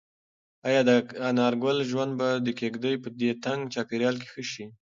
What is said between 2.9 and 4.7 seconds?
په دې تنګ چاپېریال کې ښه شي؟